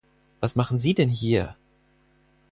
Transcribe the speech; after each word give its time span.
Was 0.39 0.55
machen 0.55 0.79
Sie 0.79 0.95
denn 0.95 1.09
hier! 1.09 1.55